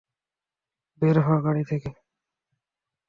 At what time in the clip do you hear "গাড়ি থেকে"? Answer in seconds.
1.45-1.89